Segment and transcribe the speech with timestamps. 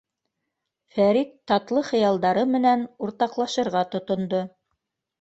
[0.95, 4.47] —Фәрит татлы хыялдары менән уртаҡлашырға тотондо.